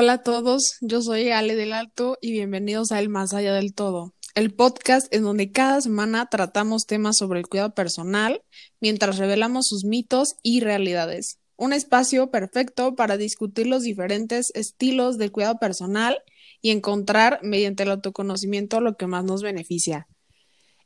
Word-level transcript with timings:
Hola 0.00 0.12
a 0.12 0.22
todos, 0.22 0.76
yo 0.80 1.02
soy 1.02 1.30
Ale 1.30 1.56
del 1.56 1.72
Alto 1.72 2.18
y 2.20 2.30
bienvenidos 2.30 2.92
a 2.92 3.00
El 3.00 3.08
Más 3.08 3.34
Allá 3.34 3.52
del 3.52 3.74
Todo, 3.74 4.14
el 4.36 4.54
podcast 4.54 5.12
en 5.12 5.24
donde 5.24 5.50
cada 5.50 5.80
semana 5.80 6.28
tratamos 6.30 6.86
temas 6.86 7.16
sobre 7.16 7.40
el 7.40 7.48
cuidado 7.48 7.74
personal 7.74 8.40
mientras 8.80 9.18
revelamos 9.18 9.66
sus 9.66 9.84
mitos 9.84 10.36
y 10.44 10.60
realidades. 10.60 11.40
Un 11.56 11.72
espacio 11.72 12.30
perfecto 12.30 12.94
para 12.94 13.16
discutir 13.16 13.66
los 13.66 13.82
diferentes 13.82 14.52
estilos 14.54 15.18
de 15.18 15.30
cuidado 15.30 15.58
personal 15.58 16.22
y 16.62 16.70
encontrar 16.70 17.40
mediante 17.42 17.82
el 17.82 17.90
autoconocimiento 17.90 18.80
lo 18.80 18.96
que 18.96 19.08
más 19.08 19.24
nos 19.24 19.42
beneficia. 19.42 20.06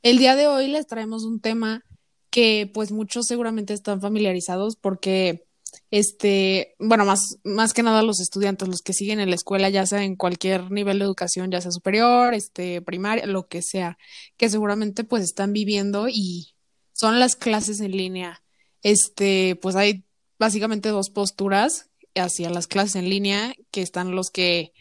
El 0.03 0.17
día 0.17 0.37
de 0.37 0.47
hoy 0.47 0.69
les 0.69 0.87
traemos 0.87 1.25
un 1.25 1.39
tema 1.43 1.85
que 2.31 2.71
pues 2.73 2.93
muchos 2.93 3.27
seguramente 3.27 3.75
están 3.75 4.01
familiarizados 4.01 4.77
porque 4.77 5.45
este, 5.91 6.75
bueno, 6.79 7.05
más, 7.05 7.37
más 7.45 7.73
que 7.73 7.83
nada 7.83 8.03
los 8.03 8.21
estudiantes, 8.21 8.69
los 8.69 8.81
que 8.83 8.93
siguen 8.93 9.21
en 9.21 9.29
la 9.31 9.37
escuela, 9.37 9.69
ya 9.69 9.87
sea 9.87 10.03
en 10.03 10.17
cualquier 10.17 10.71
nivel 10.71 10.99
de 10.99 11.05
educación, 11.05 11.51
ya 11.51 11.61
sea 11.61 11.71
superior, 11.71 12.35
este, 12.35 12.83
primaria, 12.83 13.27
lo 13.27 13.47
que 13.47 13.63
sea, 13.63 13.99
que 14.37 14.49
seguramente 14.49 15.05
pues 15.05 15.23
están 15.25 15.53
viviendo 15.53 16.09
y 16.09 16.55
son 16.93 17.21
las 17.21 17.37
clases 17.37 17.81
en 17.81 17.93
línea. 17.93 18.43
Este, 18.83 19.57
pues 19.61 19.77
hay 19.77 20.05
básicamente 20.39 20.89
dos 20.89 21.11
posturas 21.11 21.91
hacia 22.15 22.51
las 22.51 22.67
clases 22.67 22.97
en 22.97 23.09
línea, 23.09 23.55
que 23.71 23.83
están 23.83 24.15
los 24.15 24.31
que 24.31 24.73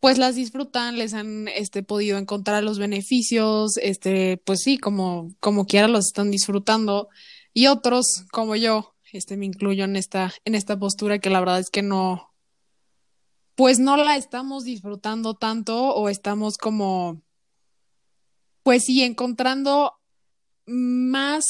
pues 0.00 0.16
las 0.16 0.34
disfrutan, 0.34 0.98
les 0.98 1.12
han 1.12 1.46
este 1.48 1.82
podido 1.82 2.16
encontrar 2.18 2.64
los 2.64 2.78
beneficios, 2.78 3.76
este, 3.76 4.38
pues 4.38 4.60
sí, 4.60 4.78
como 4.78 5.34
como 5.40 5.66
quiera 5.66 5.88
los 5.88 6.06
están 6.06 6.30
disfrutando 6.30 7.08
y 7.52 7.66
otros 7.66 8.24
como 8.32 8.56
yo 8.56 8.94
este 9.12 9.36
me 9.36 9.46
incluyo 9.46 9.84
en 9.84 9.96
esta, 9.96 10.32
en 10.44 10.54
esta 10.54 10.78
postura 10.78 11.18
que 11.18 11.30
la 11.30 11.40
verdad 11.40 11.58
es 11.58 11.70
que 11.70 11.82
no, 11.82 12.30
pues 13.54 13.78
no 13.78 13.96
la 13.96 14.16
estamos 14.16 14.64
disfrutando 14.64 15.34
tanto 15.34 15.94
o 15.94 16.08
estamos 16.08 16.56
como, 16.56 17.22
pues 18.62 18.84
sí, 18.84 19.02
encontrando 19.02 19.94
más 20.66 21.44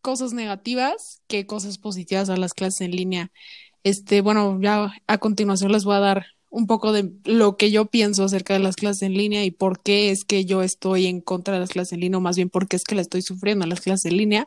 cosas 0.00 0.32
negativas 0.32 1.22
que 1.26 1.46
cosas 1.46 1.78
positivas 1.78 2.30
a 2.30 2.36
las 2.36 2.54
clases 2.54 2.82
en 2.82 2.92
línea. 2.92 3.32
Este, 3.82 4.20
bueno, 4.20 4.60
ya 4.60 4.92
a 5.06 5.18
continuación 5.18 5.72
les 5.72 5.84
voy 5.84 5.96
a 5.96 6.00
dar 6.00 6.26
un 6.50 6.66
poco 6.66 6.92
de 6.92 7.12
lo 7.24 7.56
que 7.56 7.70
yo 7.70 7.86
pienso 7.86 8.24
acerca 8.24 8.54
de 8.54 8.60
las 8.60 8.76
clases 8.76 9.02
en 9.02 9.14
línea 9.14 9.44
y 9.44 9.50
por 9.50 9.82
qué 9.82 10.10
es 10.10 10.24
que 10.24 10.44
yo 10.44 10.62
estoy 10.62 11.06
en 11.06 11.20
contra 11.20 11.54
de 11.54 11.60
las 11.60 11.70
clases 11.70 11.92
en 11.94 12.00
línea, 12.00 12.18
o 12.18 12.20
más 12.20 12.36
bien 12.36 12.48
por 12.48 12.68
qué 12.68 12.76
es 12.76 12.84
que 12.84 12.94
la 12.94 13.02
estoy 13.02 13.22
sufriendo 13.22 13.64
en 13.64 13.70
las 13.70 13.80
clases 13.80 14.04
en 14.06 14.16
línea, 14.16 14.46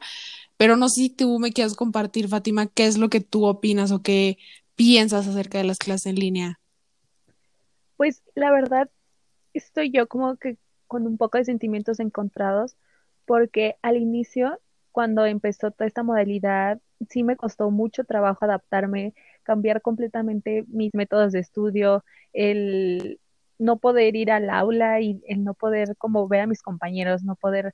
pero 0.59 0.75
no 0.75 0.89
sé 0.89 1.03
si 1.03 1.09
tú 1.09 1.39
me 1.39 1.53
quieras 1.53 1.73
compartir, 1.73 2.27
Fátima, 2.27 2.67
qué 2.67 2.85
es 2.85 2.97
lo 2.97 3.09
que 3.09 3.21
tú 3.21 3.45
opinas 3.45 3.93
o 3.93 4.01
qué 4.01 4.37
piensas 4.75 5.25
acerca 5.25 5.57
de 5.57 5.63
las 5.63 5.77
clases 5.77 6.07
en 6.07 6.15
línea. 6.15 6.59
Pues 7.95 8.23
la 8.35 8.51
verdad, 8.51 8.89
estoy 9.53 9.89
yo 9.89 10.09
como 10.09 10.35
que 10.35 10.57
con 10.85 11.07
un 11.07 11.17
poco 11.17 11.37
de 11.37 11.45
sentimientos 11.45 12.01
encontrados, 12.01 12.75
porque 13.25 13.77
al 13.81 13.95
inicio, 13.95 14.59
cuando 14.91 15.25
empezó 15.25 15.71
toda 15.71 15.87
esta 15.87 16.03
modalidad, 16.03 16.81
sí 17.09 17.23
me 17.23 17.37
costó 17.37 17.71
mucho 17.71 18.03
trabajo 18.03 18.43
adaptarme, 18.43 19.13
cambiar 19.43 19.81
completamente 19.81 20.65
mis 20.67 20.93
métodos 20.93 21.31
de 21.31 21.39
estudio, 21.39 22.03
el 22.33 23.21
no 23.59 23.77
poder 23.77 24.17
ir 24.17 24.29
al 24.29 24.49
aula 24.49 24.99
y 24.99 25.23
el 25.25 25.45
no 25.45 25.53
poder 25.53 25.95
como 25.95 26.27
ver 26.27 26.41
a 26.41 26.47
mis 26.47 26.61
compañeros, 26.61 27.23
no 27.23 27.37
poder 27.37 27.73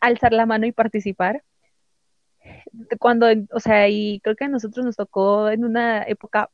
alzar 0.00 0.32
la 0.32 0.46
mano 0.46 0.66
y 0.66 0.72
participar 0.72 1.44
cuando, 2.98 3.26
o 3.52 3.60
sea, 3.60 3.88
y 3.88 4.20
creo 4.20 4.36
que 4.36 4.44
a 4.44 4.48
nosotros 4.48 4.84
nos 4.84 4.96
tocó 4.96 5.50
en 5.50 5.64
una 5.64 6.02
época 6.02 6.50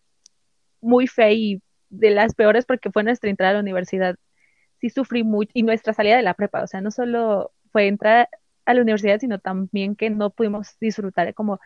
muy 0.81 1.07
fea 1.07 1.33
y 1.33 1.63
de 1.89 2.11
las 2.11 2.35
peores 2.35 2.65
porque 2.67 2.91
fue 2.91 3.05
nuestra 3.05 3.31
entrada 3.31 3.51
a 3.51 3.55
la 3.55 3.61
universidad. 3.61 4.17
Sí 4.81 4.91
sufrí 4.91 5.25
mucho 5.25 5.51
y 5.55 5.63
nuestra 5.63 5.93
salida 5.93 6.17
de 6.17 6.23
la 6.23 6.35
prepa, 6.35 6.63
o 6.63 6.67
sea, 6.67 6.81
no 6.81 6.91
solo 6.91 7.53
fue 7.73 7.87
entrar 7.87 8.29
a 8.65 8.75
la 8.75 8.83
universidad, 8.83 9.19
sino 9.19 9.39
también 9.39 9.97
que 9.97 10.11
no 10.11 10.31
pudimos 10.31 10.77
disfrutar 10.81 11.35
como 11.35 11.61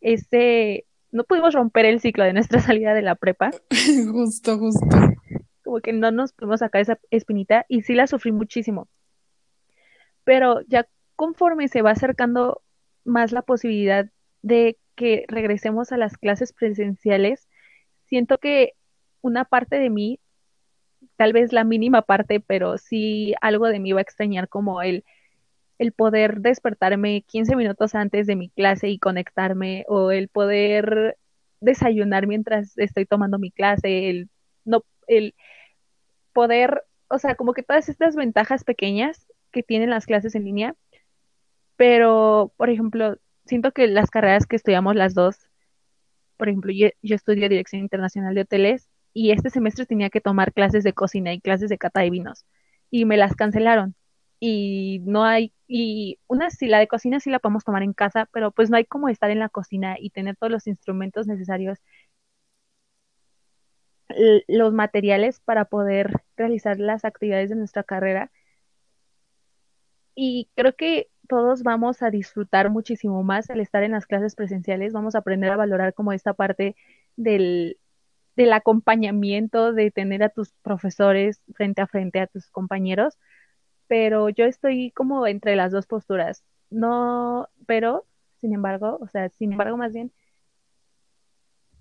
ese, 0.00 0.86
no 1.10 1.24
pudimos 1.24 1.54
romper 1.54 1.86
el 1.86 2.00
ciclo 2.00 2.24
de 2.24 2.32
nuestra 2.32 2.60
salida 2.60 2.94
de 2.94 3.02
la 3.02 3.14
prepa. 3.14 3.50
justo, 4.12 4.58
justo. 4.58 4.86
Como 5.64 5.80
que 5.80 5.92
no 5.92 6.10
nos 6.10 6.32
pudimos 6.32 6.60
sacar 6.60 6.80
esa 6.82 6.98
espinita 7.10 7.64
y 7.68 7.82
sí 7.82 7.94
la 7.94 8.06
sufrí 8.06 8.32
muchísimo. 8.32 8.88
Pero 10.24 10.60
ya 10.68 10.86
conforme 11.16 11.68
se 11.68 11.82
va 11.82 11.90
acercando 11.90 12.62
más 13.10 13.32
la 13.32 13.42
posibilidad 13.42 14.08
de 14.42 14.78
que 14.96 15.24
regresemos 15.28 15.92
a 15.92 15.96
las 15.96 16.16
clases 16.16 16.52
presenciales, 16.52 17.48
siento 18.06 18.38
que 18.38 18.74
una 19.22 19.44
parte 19.44 19.76
de 19.76 19.90
mí, 19.90 20.20
tal 21.16 21.32
vez 21.32 21.52
la 21.52 21.64
mínima 21.64 22.02
parte, 22.02 22.40
pero 22.40 22.78
sí 22.78 23.34
algo 23.40 23.68
de 23.68 23.80
mí 23.80 23.92
va 23.92 24.00
a 24.00 24.02
extrañar 24.02 24.48
como 24.48 24.82
el, 24.82 25.04
el 25.78 25.92
poder 25.92 26.40
despertarme 26.40 27.22
15 27.22 27.56
minutos 27.56 27.94
antes 27.94 28.26
de 28.26 28.36
mi 28.36 28.50
clase 28.50 28.88
y 28.88 28.98
conectarme, 28.98 29.84
o 29.88 30.10
el 30.10 30.28
poder 30.28 31.16
desayunar 31.60 32.26
mientras 32.26 32.76
estoy 32.78 33.06
tomando 33.06 33.38
mi 33.38 33.50
clase, 33.50 34.10
el 34.10 34.30
no, 34.64 34.84
el 35.06 35.34
poder, 36.32 36.84
o 37.08 37.18
sea, 37.18 37.34
como 37.34 37.52
que 37.54 37.62
todas 37.62 37.88
estas 37.88 38.16
ventajas 38.16 38.64
pequeñas 38.64 39.26
que 39.52 39.62
tienen 39.62 39.90
las 39.90 40.06
clases 40.06 40.34
en 40.34 40.44
línea, 40.44 40.74
pero, 41.80 42.52
por 42.58 42.68
ejemplo, 42.68 43.16
siento 43.46 43.72
que 43.72 43.86
las 43.86 44.10
carreras 44.10 44.46
que 44.46 44.56
estudiamos 44.56 44.96
las 44.96 45.14
dos, 45.14 45.48
por 46.36 46.50
ejemplo, 46.50 46.70
yo, 46.74 46.90
estudio 47.02 47.48
Dirección 47.48 47.80
Internacional 47.80 48.34
de 48.34 48.42
Hoteles 48.42 48.90
y 49.14 49.30
este 49.30 49.48
semestre 49.48 49.86
tenía 49.86 50.10
que 50.10 50.20
tomar 50.20 50.52
clases 50.52 50.84
de 50.84 50.92
cocina 50.92 51.32
y 51.32 51.40
clases 51.40 51.70
de 51.70 51.78
cata 51.78 52.02
de 52.02 52.10
vinos 52.10 52.44
y 52.90 53.06
me 53.06 53.16
las 53.16 53.34
cancelaron. 53.34 53.94
Y 54.40 55.00
no 55.06 55.24
hay, 55.24 55.54
y 55.66 56.18
una 56.26 56.50
sí, 56.50 56.66
la 56.68 56.80
de 56.80 56.86
cocina 56.86 57.18
sí 57.18 57.30
la 57.30 57.38
podemos 57.38 57.64
tomar 57.64 57.82
en 57.82 57.94
casa, 57.94 58.28
pero 58.30 58.50
pues 58.52 58.68
no 58.68 58.76
hay 58.76 58.84
como 58.84 59.08
estar 59.08 59.30
en 59.30 59.38
la 59.38 59.48
cocina 59.48 59.96
y 59.98 60.10
tener 60.10 60.36
todos 60.36 60.52
los 60.52 60.66
instrumentos 60.66 61.26
necesarios, 61.26 61.78
los 64.48 64.74
materiales 64.74 65.40
para 65.40 65.64
poder 65.64 66.12
realizar 66.36 66.78
las 66.78 67.06
actividades 67.06 67.48
de 67.48 67.56
nuestra 67.56 67.84
carrera. 67.84 68.30
Y 70.14 70.50
creo 70.54 70.76
que 70.76 71.08
todos 71.30 71.62
vamos 71.62 72.02
a 72.02 72.10
disfrutar 72.10 72.70
muchísimo 72.70 73.22
más 73.22 73.50
al 73.50 73.60
estar 73.60 73.84
en 73.84 73.92
las 73.92 74.06
clases 74.06 74.34
presenciales, 74.34 74.92
vamos 74.92 75.14
a 75.14 75.18
aprender 75.18 75.52
a 75.52 75.56
valorar 75.56 75.94
como 75.94 76.12
esta 76.12 76.34
parte 76.34 76.74
del, 77.16 77.78
del 78.34 78.52
acompañamiento, 78.52 79.72
de 79.72 79.92
tener 79.92 80.24
a 80.24 80.30
tus 80.30 80.50
profesores 80.62 81.40
frente 81.54 81.82
a 81.82 81.86
frente 81.86 82.18
a 82.18 82.26
tus 82.26 82.50
compañeros, 82.50 83.16
pero 83.86 84.28
yo 84.28 84.44
estoy 84.44 84.90
como 84.90 85.24
entre 85.28 85.54
las 85.54 85.70
dos 85.70 85.86
posturas. 85.86 86.42
No, 86.68 87.48
pero, 87.64 88.06
sin 88.40 88.52
embargo, 88.52 88.98
o 89.00 89.06
sea, 89.06 89.28
sin 89.28 89.52
embargo, 89.52 89.76
más 89.76 89.92
bien, 89.92 90.10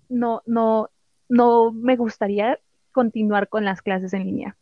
no, 0.10 0.44
no, 0.46 0.92
no 1.28 1.72
me 1.72 1.96
gustaría 1.96 2.60
continuar 2.92 3.50
con 3.50 3.66
las 3.66 3.82
clases 3.82 4.14
en 4.14 4.26
línea. 4.26 4.59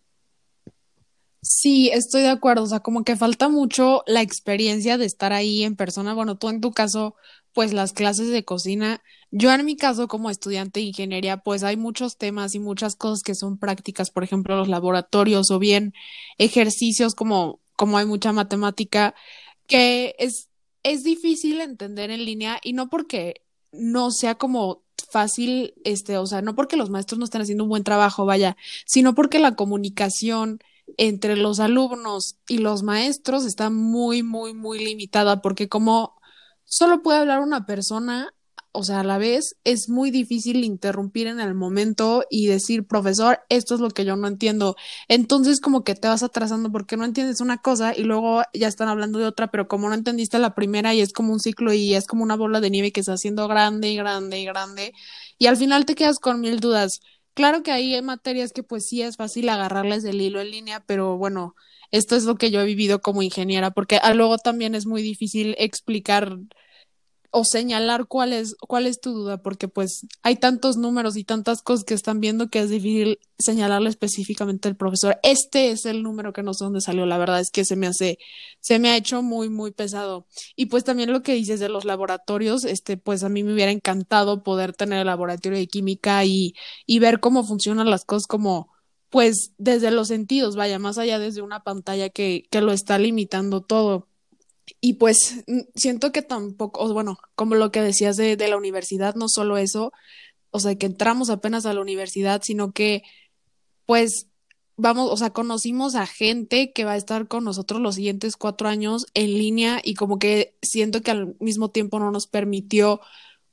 Sí, 1.50 1.90
estoy 1.94 2.24
de 2.24 2.30
acuerdo, 2.30 2.64
o 2.64 2.68
sea, 2.68 2.82
como 2.82 3.06
que 3.06 3.16
falta 3.16 3.48
mucho 3.48 4.04
la 4.06 4.22
experiencia 4.22 4.98
de 4.98 5.06
estar 5.06 5.32
ahí 5.32 5.64
en 5.64 5.78
persona. 5.78 6.14
Bueno, 6.14 6.38
tú 6.38 6.50
en 6.50 6.60
tu 6.60 6.72
caso, 6.74 7.16
pues 7.54 7.72
las 7.72 7.94
clases 7.94 8.30
de 8.32 8.44
cocina. 8.44 9.02
Yo 9.32 9.54
en 9.54 9.64
mi 9.64 9.78
caso, 9.78 10.10
como 10.10 10.30
estudiante 10.30 10.82
de 10.82 10.88
ingeniería, 10.88 11.38
pues 11.38 11.64
hay 11.64 11.78
muchos 11.78 12.18
temas 12.18 12.54
y 12.54 12.60
muchas 12.60 12.98
cosas 12.98 13.24
que 13.24 13.34
son 13.34 13.58
prácticas, 13.58 14.12
por 14.12 14.26
ejemplo, 14.26 14.58
los 14.58 14.68
laboratorios 14.68 15.50
o 15.50 15.58
bien 15.58 15.94
ejercicios 16.38 17.16
como, 17.16 17.62
como 17.78 17.98
hay 17.98 18.06
mucha 18.06 18.34
matemática, 18.34 19.16
que 19.68 20.16
es, 20.20 20.50
es 20.84 21.04
difícil 21.04 21.62
entender 21.62 22.12
en 22.12 22.26
línea 22.26 22.60
y 22.62 22.74
no 22.74 22.90
porque 22.90 23.42
no 23.72 24.12
sea 24.12 24.36
como 24.36 24.84
fácil, 25.12 25.76
este, 25.86 26.18
o 26.18 26.26
sea, 26.26 26.42
no 26.42 26.56
porque 26.56 26.76
los 26.76 26.90
maestros 26.90 27.20
no 27.20 27.26
estén 27.26 27.42
haciendo 27.42 27.64
un 27.64 27.70
buen 27.70 27.84
trabajo, 27.86 28.26
vaya, 28.26 28.58
sino 28.86 29.16
porque 29.16 29.40
la 29.40 29.56
comunicación 29.56 30.60
entre 30.98 31.36
los 31.36 31.60
alumnos 31.60 32.38
y 32.48 32.60
los 32.60 32.84
maestros 32.84 33.46
está 33.46 33.70
muy, 33.70 34.24
muy, 34.24 34.54
muy 34.54 34.80
limitada 34.84 35.42
porque 35.42 35.68
como 35.68 36.16
solo 36.66 37.02
puede 37.02 37.20
hablar 37.20 37.42
una 37.42 37.66
persona, 37.66 38.34
o 38.72 38.84
sea, 38.84 39.00
a 39.00 39.04
la 39.04 39.18
vez 39.18 39.56
es 39.64 39.90
muy 39.90 40.12
difícil 40.12 40.64
interrumpir 40.64 41.28
en 41.28 41.40
el 41.40 41.56
momento 41.56 42.24
y 42.30 42.48
decir, 42.48 42.86
profesor, 42.86 43.40
esto 43.50 43.76
es 43.76 43.82
lo 43.82 43.90
que 43.90 44.06
yo 44.06 44.16
no 44.16 44.28
entiendo. 44.28 44.76
Entonces 45.08 45.60
como 45.62 45.84
que 45.84 45.96
te 45.96 46.08
vas 46.08 46.24
atrasando 46.24 46.72
porque 46.72 46.96
no 46.96 47.06
entiendes 47.06 47.42
una 47.42 47.58
cosa 47.58 47.94
y 47.96 48.04
luego 48.04 48.44
ya 48.54 48.68
están 48.68 48.88
hablando 48.88 49.20
de 49.20 49.26
otra, 49.26 49.48
pero 49.48 49.68
como 49.68 49.90
no 49.90 49.96
entendiste 49.96 50.38
la 50.40 50.54
primera 50.56 50.94
y 50.94 51.02
es 51.02 51.12
como 51.12 51.34
un 51.34 51.40
ciclo 51.40 51.74
y 51.74 51.96
es 51.96 52.06
como 52.08 52.24
una 52.24 52.36
bola 52.36 52.62
de 52.62 52.70
nieve 52.70 52.92
que 52.92 53.00
está 53.00 53.14
haciendo 53.14 53.48
grande 53.48 53.90
y 53.90 53.98
grande 53.98 54.40
y 54.40 54.46
grande 54.46 54.94
y 55.40 55.48
al 55.48 55.58
final 55.58 55.86
te 55.86 55.96
quedas 55.96 56.20
con 56.20 56.42
mil 56.42 56.60
dudas. 56.60 57.00
Claro 57.38 57.62
que 57.62 57.72
hay 57.72 58.02
materias 58.02 58.52
que 58.52 58.64
pues 58.64 58.88
sí 58.88 59.04
es 59.04 59.16
fácil 59.18 59.48
agarrarles 59.50 60.04
el 60.06 60.20
hilo 60.22 60.42
en 60.42 60.50
línea, 60.50 60.80
pero 60.88 61.18
bueno, 61.20 61.56
esto 61.92 62.16
es 62.16 62.24
lo 62.24 62.36
que 62.36 62.50
yo 62.50 62.62
he 62.62 62.66
vivido 62.66 63.00
como 63.02 63.22
ingeniera, 63.22 63.70
porque 63.72 64.00
luego 64.16 64.40
también 64.40 64.74
es 64.74 64.88
muy 64.88 65.04
difícil 65.04 65.54
explicar 65.60 66.40
o 67.32 67.44
señalar 67.44 68.08
cuál 68.08 68.34
es, 68.34 68.56
cuál 68.56 68.88
es 68.88 69.00
tu 69.00 69.12
duda, 69.12 69.38
porque 69.38 69.68
pues 69.68 70.06
hay 70.22 70.38
tantos 70.38 70.78
números 70.78 71.18
y 71.18 71.24
tantas 71.24 71.62
cosas 71.62 71.84
que 71.84 71.94
están 71.94 72.20
viendo 72.20 72.50
que 72.50 72.60
es 72.60 72.70
difícil 72.70 73.20
señalarle 73.38 73.90
específicamente 73.90 74.68
al 74.68 74.76
profesor. 74.76 75.18
Este 75.24 75.72
es 75.72 75.86
el 75.86 76.04
número 76.04 76.34
que 76.34 76.44
no 76.44 76.54
sé 76.54 76.64
dónde 76.64 76.82
salió, 76.82 77.06
la 77.06 77.18
verdad 77.18 77.40
es 77.40 77.52
que 77.52 77.66
se 77.66 77.76
me 77.76 77.88
hace, 77.88 78.18
se 78.60 78.80
me 78.80 78.90
ha 78.90 78.98
hecho 78.98 79.22
muy, 79.22 79.50
muy 79.50 79.72
pesado. 79.72 80.28
Y 80.56 80.68
pues 80.68 80.84
también 80.84 81.12
lo 81.12 81.22
que 81.24 81.34
dices 81.34 81.60
de 81.60 81.70
los 81.70 81.86
laboratorios, 81.86 82.64
este, 82.64 82.98
pues 82.98 83.24
a 83.24 83.30
mí 83.30 83.44
me 83.44 83.54
hubiera 83.54 83.72
encantado 83.72 84.44
poder 84.44 84.74
tener 84.74 85.00
el 85.00 85.08
laboratorio 85.08 85.58
de 85.58 85.68
química 85.68 86.24
y, 86.26 86.54
y 86.86 87.00
ver 87.00 87.20
cómo 87.20 87.44
funcionan 87.44 87.90
las 87.90 88.06
cosas 88.06 88.28
como 88.28 88.70
pues 89.10 89.54
desde 89.58 89.92
los 89.92 90.10
sentidos, 90.10 90.56
vaya, 90.56 90.80
más 90.80 90.98
allá 90.98 91.20
desde 91.20 91.42
una 91.42 91.64
pantalla 91.64 92.10
que, 92.10 92.46
que 92.52 92.62
lo 92.62 92.72
está 92.72 92.98
limitando 93.00 93.62
todo. 93.62 94.08
Y 94.82 94.94
pues 94.94 95.44
siento 95.76 96.12
que 96.12 96.22
tampoco, 96.22 96.92
bueno, 96.94 97.18
como 97.36 97.56
lo 97.56 97.72
que 97.72 97.82
decías 97.82 98.18
de, 98.18 98.36
de 98.36 98.48
la 98.48 98.58
universidad, 98.58 99.16
no 99.16 99.28
solo 99.30 99.58
eso, 99.58 99.92
o 100.52 100.60
sea, 100.60 100.76
que 100.76 100.86
entramos 100.86 101.30
apenas 101.30 101.66
a 101.66 101.74
la 101.74 101.82
universidad, 101.82 102.42
sino 102.44 102.72
que 102.72 103.04
pues 103.86 104.28
vamos, 104.76 105.12
o 105.12 105.18
sea, 105.18 105.32
conocimos 105.32 105.96
a 105.96 106.06
gente 106.06 106.72
que 106.74 106.86
va 106.86 106.94
a 106.94 106.98
estar 106.98 107.28
con 107.28 107.44
nosotros 107.44 107.82
los 107.82 107.96
siguientes 107.96 108.36
cuatro 108.36 108.68
años 108.68 109.06
en 109.14 109.34
línea 109.34 109.82
y 109.84 109.96
como 109.96 110.20
que 110.20 110.56
siento 110.62 111.02
que 111.02 111.12
al 111.12 111.36
mismo 111.40 111.70
tiempo 111.70 112.00
no 112.00 112.12
nos 112.12 112.28
permitió 112.28 113.02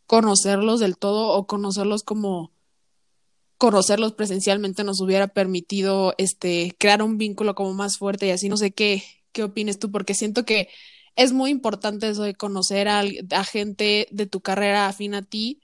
conocerlos 0.07 0.81
del 0.81 0.99
todo 0.99 1.29
o 1.31 1.47
conocerlos 1.47 2.03
como 2.03 2.53
conocerlos 3.57 4.13
presencialmente 4.13 4.85
nos 4.85 5.01
hubiera 5.01 5.29
permitido 5.29 6.15
este 6.19 6.75
crear 6.79 7.03
un 7.03 7.17
vínculo 7.19 7.55
como 7.55 7.73
más 7.73 7.97
fuerte 7.99 8.27
y 8.27 8.31
así. 8.31 8.49
No 8.49 8.57
sé 8.57 8.73
qué 8.73 9.03
qué 9.35 9.43
opines 9.43 9.79
tú 9.79 9.91
porque 9.91 10.15
siento 10.15 10.47
que 10.47 10.69
es 11.17 11.33
muy 11.33 11.51
importante 11.51 12.09
eso 12.09 12.23
de 12.23 12.35
conocer 12.35 12.89
a, 12.89 13.05
gente 13.45 14.09
de 14.11 14.27
tu 14.27 14.41
carrera 14.41 14.89
afín 14.89 15.15
a 15.15 15.23
ti 15.23 15.61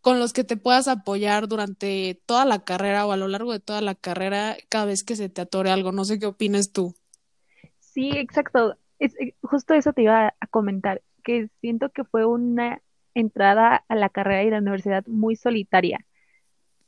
con 0.00 0.18
los 0.18 0.32
que 0.32 0.44
te 0.44 0.56
puedas 0.56 0.88
apoyar 0.88 1.48
durante 1.48 2.20
toda 2.24 2.44
la 2.44 2.64
carrera 2.64 3.06
o 3.06 3.12
a 3.12 3.16
lo 3.16 3.28
largo 3.28 3.52
de 3.52 3.60
toda 3.60 3.80
la 3.80 3.94
carrera 3.94 4.56
cada 4.68 4.86
vez 4.86 5.02
que 5.02 5.16
se 5.16 5.28
te 5.28 5.40
atore 5.40 5.70
algo. 5.70 5.92
No 5.92 6.04
sé 6.04 6.18
qué 6.18 6.26
opines 6.26 6.72
tú. 6.72 6.94
Sí, 7.80 8.10
exacto. 8.14 8.76
Es, 8.98 9.14
eh, 9.20 9.34
justo 9.42 9.74
eso 9.74 9.92
te 9.92 10.02
iba 10.02 10.34
a 10.40 10.46
comentar, 10.46 11.02
que 11.22 11.48
siento 11.60 11.90
que 11.90 12.04
fue 12.04 12.24
una 12.24 12.80
entrada 13.14 13.84
a 13.88 13.94
la 13.96 14.08
carrera 14.08 14.44
y 14.44 14.50
la 14.50 14.58
universidad 14.58 15.04
muy 15.06 15.36
solitaria. 15.36 15.98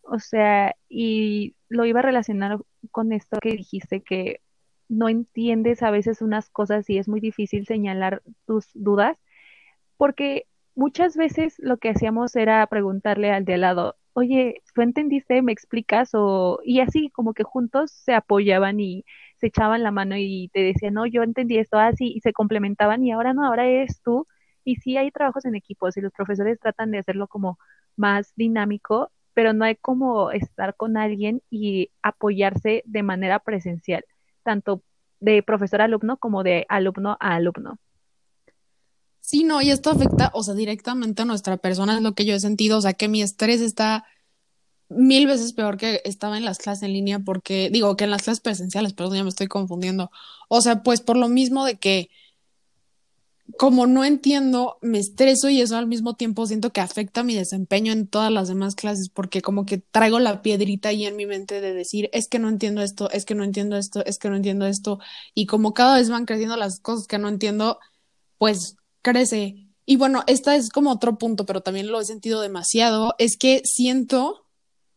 O 0.02 0.18
sea, 0.18 0.74
y 0.88 1.56
lo 1.68 1.84
iba 1.84 2.00
a 2.00 2.04
relacionar 2.04 2.58
con 2.90 3.12
esto 3.12 3.38
que 3.40 3.52
dijiste, 3.52 4.00
que 4.00 4.40
no 4.90 5.08
entiendes 5.08 5.82
a 5.82 5.90
veces 5.90 6.22
unas 6.22 6.50
cosas 6.50 6.90
y 6.90 6.98
es 6.98 7.08
muy 7.08 7.20
difícil 7.20 7.66
señalar 7.66 8.22
tus 8.46 8.70
dudas, 8.74 9.16
porque 9.96 10.46
muchas 10.74 11.16
veces 11.16 11.56
lo 11.58 11.78
que 11.78 11.90
hacíamos 11.90 12.36
era 12.36 12.66
preguntarle 12.66 13.30
al 13.32 13.44
de 13.44 13.54
al 13.54 13.60
lado, 13.62 13.96
oye, 14.14 14.62
¿tú 14.74 14.82
entendiste? 14.82 15.42
¿Me 15.42 15.52
explicas? 15.52 16.10
O, 16.14 16.60
y 16.64 16.80
así 16.80 17.10
como 17.10 17.34
que 17.34 17.44
juntos 17.44 17.92
se 17.92 18.14
apoyaban 18.14 18.80
y 18.80 19.04
se 19.38 19.48
echaban 19.48 19.82
la 19.82 19.90
mano 19.92 20.16
y 20.18 20.50
te 20.52 20.60
decían, 20.60 20.94
no, 20.94 21.06
yo 21.06 21.22
entendí 21.22 21.58
esto 21.58 21.78
así 21.78 22.12
y 22.14 22.20
se 22.20 22.32
complementaban 22.32 23.04
y 23.04 23.12
ahora 23.12 23.32
no, 23.34 23.46
ahora 23.46 23.66
eres 23.66 24.00
tú. 24.02 24.26
Y 24.64 24.76
sí 24.76 24.96
hay 24.96 25.10
trabajos 25.10 25.44
en 25.46 25.54
equipos 25.54 25.96
y 25.96 26.00
los 26.02 26.12
profesores 26.12 26.58
tratan 26.60 26.90
de 26.90 26.98
hacerlo 26.98 27.28
como 27.28 27.58
más 27.96 28.32
dinámico, 28.36 29.10
pero 29.34 29.52
no 29.52 29.64
hay 29.64 29.76
como 29.76 30.30
estar 30.32 30.76
con 30.76 30.96
alguien 30.96 31.42
y 31.50 31.90
apoyarse 32.02 32.82
de 32.86 33.02
manera 33.02 33.38
presencial, 33.40 34.04
tanto 34.42 34.82
de 35.20 35.42
profesor 35.42 35.82
a 35.82 35.84
alumno 35.84 36.16
como 36.16 36.42
de 36.42 36.66
alumno 36.68 37.16
a 37.20 37.34
alumno. 37.34 37.78
Sí, 39.20 39.44
no, 39.44 39.62
y 39.62 39.70
esto 39.70 39.90
afecta, 39.90 40.30
o 40.34 40.42
sea, 40.42 40.54
directamente 40.54 41.22
a 41.22 41.24
nuestra 41.24 41.56
persona, 41.56 41.94
es 41.96 42.02
lo 42.02 42.14
que 42.14 42.24
yo 42.24 42.34
he 42.34 42.40
sentido, 42.40 42.78
o 42.78 42.80
sea, 42.80 42.94
que 42.94 43.06
mi 43.08 43.22
estrés 43.22 43.60
está 43.60 44.04
mil 44.88 45.26
veces 45.26 45.52
peor 45.52 45.76
que 45.76 46.02
estaba 46.04 46.36
en 46.36 46.44
las 46.44 46.58
clases 46.58 46.82
en 46.82 46.92
línea 46.92 47.20
porque, 47.20 47.70
digo, 47.70 47.96
que 47.96 48.04
en 48.04 48.10
las 48.10 48.22
clases 48.22 48.40
presenciales, 48.40 48.92
perdón, 48.92 49.16
ya 49.16 49.22
me 49.22 49.28
estoy 49.28 49.46
confundiendo. 49.46 50.10
O 50.48 50.60
sea, 50.60 50.82
pues 50.82 51.00
por 51.00 51.16
lo 51.16 51.28
mismo 51.28 51.64
de 51.64 51.78
que 51.78 52.10
como 53.58 53.86
no 53.86 54.04
entiendo, 54.04 54.78
me 54.82 54.98
estreso 54.98 55.48
y 55.48 55.60
eso 55.60 55.76
al 55.76 55.86
mismo 55.86 56.14
tiempo 56.14 56.46
siento 56.46 56.72
que 56.72 56.80
afecta 56.80 57.22
mi 57.22 57.34
desempeño 57.34 57.92
en 57.92 58.06
todas 58.06 58.30
las 58.30 58.48
demás 58.48 58.74
clases 58.74 59.08
porque 59.08 59.42
como 59.42 59.66
que 59.66 59.78
traigo 59.78 60.18
la 60.18 60.42
piedrita 60.42 60.90
ahí 60.90 61.06
en 61.06 61.16
mi 61.16 61.26
mente 61.26 61.60
de 61.60 61.72
decir, 61.74 62.10
es 62.12 62.28
que 62.28 62.38
no 62.38 62.48
entiendo 62.48 62.82
esto, 62.82 63.10
es 63.10 63.24
que 63.24 63.34
no 63.34 63.44
entiendo 63.44 63.76
esto, 63.76 64.04
es 64.04 64.18
que 64.18 64.28
no 64.28 64.36
entiendo 64.36 64.66
esto 64.66 64.98
y 65.34 65.46
como 65.46 65.74
cada 65.74 65.96
vez 65.96 66.10
van 66.10 66.26
creciendo 66.26 66.56
las 66.56 66.80
cosas 66.80 67.06
que 67.06 67.18
no 67.18 67.28
entiendo, 67.28 67.78
pues 68.38 68.76
crece. 69.02 69.68
Y 69.86 69.96
bueno, 69.96 70.22
esta 70.26 70.56
es 70.56 70.70
como 70.70 70.90
otro 70.92 71.18
punto, 71.18 71.46
pero 71.46 71.62
también 71.62 71.88
lo 71.88 72.00
he 72.00 72.04
sentido 72.04 72.40
demasiado, 72.40 73.14
es 73.18 73.36
que 73.36 73.62
siento 73.64 74.46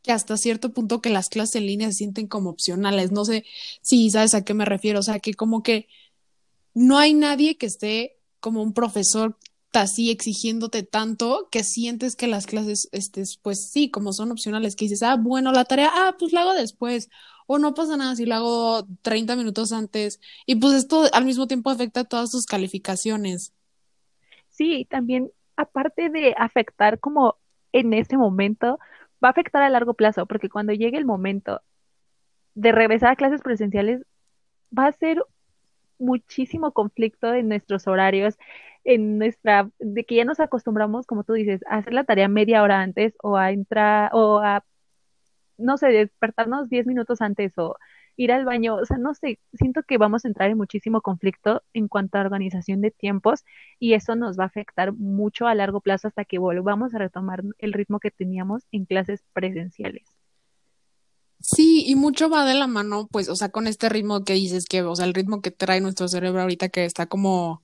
que 0.04 0.12
hasta 0.12 0.38
cierto 0.38 0.74
punto 0.74 1.02
que 1.02 1.10
las 1.10 1.30
clases 1.30 1.56
en 1.56 1.66
línea 1.66 1.88
se 1.88 1.94
sienten 1.94 2.28
como 2.28 2.50
opcionales. 2.50 3.12
No 3.12 3.24
sé 3.26 3.46
si 3.82 4.10
sabes 4.12 4.34
a 4.34 4.44
qué 4.44 4.54
me 4.54 4.66
refiero, 4.66 5.00
o 5.00 5.04
sea, 5.04 5.20
que 5.20 5.34
como 5.34 5.64
que 5.64 5.88
no 6.74 6.98
hay 6.98 7.14
nadie 7.14 7.58
que 7.58 7.68
esté 7.68 8.18
como 8.44 8.62
un 8.62 8.74
profesor 8.74 9.38
así 9.72 10.12
exigiéndote 10.12 10.84
tanto 10.84 11.48
que 11.50 11.64
sientes 11.64 12.18
que 12.18 12.28
las 12.28 12.46
clases, 12.46 12.90
este, 12.92 13.24
pues 13.42 13.72
sí, 13.72 13.90
como 13.90 14.12
son 14.12 14.32
opcionales, 14.32 14.76
que 14.76 14.86
dices, 14.86 15.02
ah, 15.02 15.16
bueno, 15.16 15.54
la 15.54 15.64
tarea, 15.64 15.90
ah, 15.94 16.16
pues 16.20 16.34
la 16.34 16.42
hago 16.42 16.54
después, 16.54 17.10
o 17.48 17.58
no 17.58 17.74
pasa 17.74 17.96
nada 17.96 18.18
si 18.18 18.26
la 18.26 18.38
hago 18.38 18.86
30 19.02 19.38
minutos 19.38 19.72
antes, 19.72 20.20
y 20.46 20.56
pues 20.56 20.74
esto 20.74 21.06
al 21.14 21.24
mismo 21.24 21.48
tiempo 21.48 21.70
afecta 21.70 22.02
a 22.02 22.04
todas 22.04 22.32
tus 22.32 22.46
calificaciones. 22.46 23.54
Sí, 24.50 24.86
también 24.90 25.32
aparte 25.56 26.10
de 26.10 26.36
afectar 26.38 27.00
como 27.00 27.38
en 27.72 27.94
este 27.94 28.18
momento, 28.18 28.78
va 29.24 29.30
a 29.30 29.32
afectar 29.32 29.64
a 29.64 29.70
largo 29.70 29.94
plazo, 29.94 30.26
porque 30.26 30.50
cuando 30.50 30.74
llegue 30.74 30.98
el 30.98 31.06
momento 31.06 31.62
de 32.56 32.74
regresar 32.74 33.12
a 33.12 33.16
clases 33.16 33.42
presenciales, 33.42 34.02
va 34.78 34.88
a 34.88 34.92
ser 34.92 35.24
muchísimo 36.00 36.72
conflicto 36.74 37.34
en 37.34 37.50
nuestros 37.50 37.88
horarios, 37.88 38.38
en 38.84 39.18
nuestra, 39.18 39.70
de 39.80 40.06
que 40.06 40.16
ya 40.16 40.26
nos 40.26 40.40
acostumbramos, 40.40 41.06
como 41.08 41.24
tú 41.24 41.34
dices, 41.34 41.62
a 41.70 41.78
hacer 41.78 41.94
la 41.94 42.04
tarea 42.04 42.28
media 42.28 42.64
hora 42.64 42.82
antes 42.82 43.14
o 43.24 43.38
a 43.38 43.52
entrar, 43.52 44.12
o 44.14 44.40
a, 44.40 44.64
no 45.58 45.78
sé, 45.78 45.88
despertarnos 45.90 46.70
diez 46.70 46.86
minutos 46.88 47.22
antes 47.22 47.58
o 47.58 47.76
ir 48.16 48.32
al 48.32 48.46
baño, 48.46 48.76
o 48.76 48.86
sea, 48.86 48.98
no 48.98 49.14
sé, 49.16 49.40
siento 49.54 49.84
que 49.84 49.98
vamos 49.98 50.26
a 50.26 50.28
entrar 50.28 50.50
en 50.50 50.58
muchísimo 50.58 51.02
conflicto 51.02 51.64
en 51.74 51.88
cuanto 51.88 52.18
a 52.18 52.22
organización 52.22 52.82
de 52.82 52.92
tiempos 52.92 53.44
y 53.80 53.94
eso 53.94 54.16
nos 54.16 54.38
va 54.40 54.44
a 54.44 54.48
afectar 54.48 54.94
mucho 54.94 55.48
a 55.48 55.56
largo 55.56 55.82
plazo 55.82 56.08
hasta 56.08 56.26
que 56.26 56.40
volvamos 56.40 56.94
a 56.94 57.00
retomar 57.00 57.44
el 57.58 57.74
ritmo 57.74 58.00
que 58.00 58.12
teníamos 58.12 58.64
en 58.72 58.86
clases 58.86 59.24
presenciales. 59.34 60.23
Sí, 61.46 61.84
y 61.86 61.96
mucho 61.96 62.30
va 62.30 62.46
de 62.46 62.54
la 62.54 62.68
mano, 62.68 63.08
pues, 63.12 63.28
o 63.28 63.36
sea, 63.36 63.50
con 63.50 63.68
este 63.68 63.90
ritmo 63.90 64.24
que 64.24 64.34
dices 64.34 64.66
que, 64.66 64.82
o 64.82 64.96
sea, 64.96 65.06
el 65.06 65.14
ritmo 65.14 65.42
que 65.42 65.52
trae 65.52 65.82
nuestro 65.82 66.08
cerebro 66.08 66.42
ahorita 66.42 66.70
que 66.70 66.86
está 66.86 67.08
como 67.08 67.62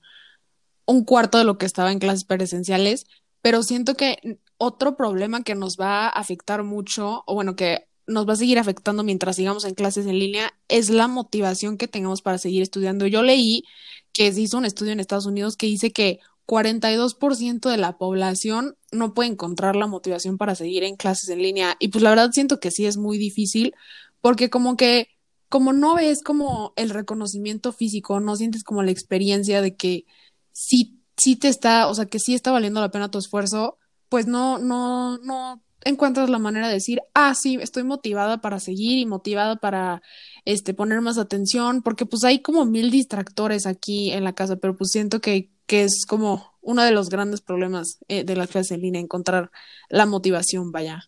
un 0.86 1.04
cuarto 1.04 1.38
de 1.38 1.44
lo 1.44 1.58
que 1.58 1.66
estaba 1.66 1.92
en 1.92 2.00
clases 2.00 2.24
presenciales, 2.24 3.06
pero 3.42 3.62
siento 3.62 3.94
que 3.96 4.38
otro 4.58 4.96
problema 4.96 5.42
que 5.44 5.54
nos 5.54 5.78
va 5.78 6.06
a 6.06 6.10
afectar 6.10 6.64
mucho, 6.64 7.24
o 7.26 7.34
bueno, 7.34 7.56
que 7.56 7.88
nos 8.06 8.28
va 8.28 8.34
a 8.34 8.36
seguir 8.36 8.58
afectando 8.58 9.04
mientras 9.04 9.36
sigamos 9.36 9.64
en 9.64 9.74
clases 9.74 10.06
en 10.06 10.18
línea 10.18 10.52
es 10.68 10.90
la 10.90 11.08
motivación 11.08 11.78
que 11.78 11.88
tengamos 11.88 12.22
para 12.22 12.38
seguir 12.38 12.62
estudiando. 12.62 13.06
Yo 13.06 13.22
leí 13.22 13.64
que 14.12 14.32
se 14.32 14.42
hizo 14.42 14.58
un 14.58 14.66
estudio 14.66 14.92
en 14.92 15.00
Estados 15.00 15.26
Unidos 15.26 15.56
que 15.56 15.66
dice 15.66 15.92
que 15.92 16.20
42% 16.50 17.70
de 17.70 17.76
la 17.76 17.96
población 17.96 18.76
no 18.90 19.14
puede 19.14 19.30
encontrar 19.30 19.76
la 19.76 19.86
motivación 19.86 20.36
para 20.36 20.56
seguir 20.56 20.82
en 20.82 20.96
clases 20.96 21.28
en 21.28 21.40
línea. 21.40 21.76
Y 21.78 21.88
pues 21.88 22.02
la 22.02 22.10
verdad 22.10 22.30
siento 22.32 22.58
que 22.58 22.72
sí 22.72 22.86
es 22.86 22.96
muy 22.96 23.18
difícil 23.18 23.72
porque 24.20 24.50
como 24.50 24.76
que 24.76 25.06
como 25.48 25.72
no 25.72 25.94
ves 25.94 26.22
como 26.24 26.72
el 26.74 26.90
reconocimiento 26.90 27.72
físico, 27.72 28.18
no 28.18 28.34
sientes 28.34 28.64
como 28.64 28.82
la 28.82 28.90
experiencia 28.90 29.62
de 29.62 29.76
que 29.76 30.06
sí 30.52 30.96
sí 31.16 31.36
te 31.36 31.46
está, 31.48 31.86
o 31.86 31.94
sea, 31.94 32.06
que 32.06 32.18
sí 32.18 32.34
está 32.34 32.50
valiendo 32.50 32.80
la 32.80 32.90
pena 32.90 33.12
tu 33.12 33.18
esfuerzo, 33.18 33.78
pues 34.08 34.26
no 34.26 34.58
no 34.58 35.18
no 35.18 35.62
encuentras 35.84 36.30
la 36.30 36.38
manera 36.38 36.68
de 36.68 36.74
decir, 36.74 37.00
ah, 37.14 37.34
sí, 37.34 37.58
estoy 37.60 37.84
motivada 37.84 38.40
para 38.40 38.60
seguir 38.60 38.98
y 38.98 39.06
motivada 39.06 39.56
para 39.56 40.02
este, 40.44 40.74
poner 40.74 41.00
más 41.00 41.18
atención, 41.18 41.82
porque 41.82 42.06
pues 42.06 42.24
hay 42.24 42.40
como 42.40 42.64
mil 42.64 42.90
distractores 42.90 43.66
aquí 43.66 44.10
en 44.10 44.24
la 44.24 44.34
casa, 44.34 44.56
pero 44.56 44.76
pues 44.76 44.90
siento 44.90 45.20
que, 45.20 45.50
que 45.70 45.84
es 45.84 46.04
como 46.04 46.50
uno 46.62 46.82
de 46.82 46.90
los 46.90 47.10
grandes 47.10 47.42
problemas 47.42 48.00
eh, 48.08 48.24
de 48.24 48.34
la 48.34 48.48
clase 48.48 48.74
en 48.74 48.80
línea, 48.80 49.00
encontrar 49.00 49.52
la 49.88 50.04
motivación, 50.04 50.72
vaya. 50.72 51.04